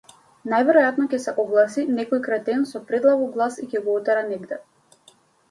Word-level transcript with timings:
Најверојатно 0.51 1.03
ќе 1.11 1.19
се 1.25 1.33
огласи 1.43 1.83
некој 1.99 2.21
кретен 2.29 2.65
со 2.71 2.83
предлабок 2.89 3.31
глас 3.37 3.61
и 3.67 3.71
ќе 3.75 3.85
го 3.85 3.95
отера 4.01 4.27
негде. 4.33 4.61